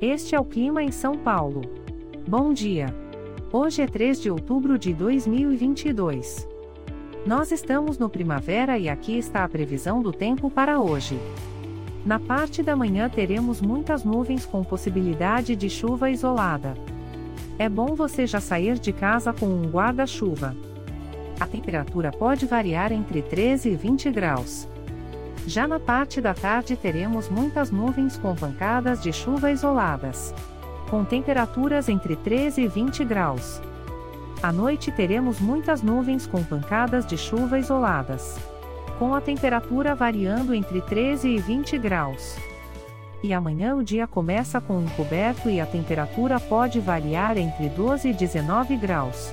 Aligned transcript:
Este 0.00 0.34
é 0.34 0.40
o 0.40 0.44
clima 0.44 0.82
em 0.82 0.92
São 0.92 1.16
Paulo. 1.16 1.62
Bom 2.28 2.52
dia. 2.52 2.94
Hoje 3.50 3.80
é 3.80 3.86
3 3.86 4.20
de 4.20 4.30
outubro 4.30 4.78
de 4.78 4.92
2022. 4.92 6.46
Nós 7.24 7.50
estamos 7.50 7.96
no 7.96 8.10
primavera 8.10 8.78
e 8.78 8.90
aqui 8.90 9.16
está 9.16 9.42
a 9.42 9.48
previsão 9.48 10.02
do 10.02 10.12
tempo 10.12 10.50
para 10.50 10.78
hoje. 10.78 11.18
Na 12.04 12.20
parte 12.20 12.62
da 12.62 12.76
manhã 12.76 13.08
teremos 13.08 13.62
muitas 13.62 14.04
nuvens 14.04 14.44
com 14.44 14.62
possibilidade 14.62 15.56
de 15.56 15.70
chuva 15.70 16.10
isolada. 16.10 16.74
É 17.58 17.66
bom 17.66 17.94
você 17.94 18.26
já 18.26 18.38
sair 18.38 18.78
de 18.78 18.92
casa 18.92 19.32
com 19.32 19.46
um 19.46 19.66
guarda-chuva. 19.70 20.54
A 21.40 21.46
temperatura 21.46 22.10
pode 22.10 22.44
variar 22.44 22.92
entre 22.92 23.22
13 23.22 23.70
e 23.70 23.74
20 23.74 24.10
graus. 24.10 24.68
Já 25.46 25.68
na 25.68 25.78
parte 25.78 26.20
da 26.20 26.34
tarde 26.34 26.76
teremos 26.76 27.28
muitas 27.28 27.70
nuvens 27.70 28.18
com 28.18 28.34
pancadas 28.34 29.00
de 29.00 29.12
chuva 29.12 29.52
isoladas. 29.52 30.34
Com 30.90 31.04
temperaturas 31.04 31.88
entre 31.88 32.16
13 32.16 32.62
e 32.62 32.68
20 32.68 33.04
graus. 33.04 33.62
À 34.42 34.52
noite 34.52 34.90
teremos 34.90 35.38
muitas 35.38 35.82
nuvens 35.82 36.26
com 36.26 36.42
pancadas 36.42 37.06
de 37.06 37.16
chuva 37.16 37.60
isoladas. 37.60 38.36
Com 38.98 39.14
a 39.14 39.20
temperatura 39.20 39.94
variando 39.94 40.52
entre 40.52 40.80
13 40.80 41.28
e 41.28 41.38
20 41.38 41.78
graus. 41.78 42.36
E 43.22 43.32
amanhã 43.32 43.76
o 43.76 43.84
dia 43.84 44.06
começa 44.08 44.60
com 44.60 44.82
encoberto 44.82 45.48
e 45.48 45.60
a 45.60 45.66
temperatura 45.66 46.40
pode 46.40 46.80
variar 46.80 47.38
entre 47.38 47.68
12 47.68 48.08
e 48.08 48.12
19 48.12 48.76
graus. 48.76 49.32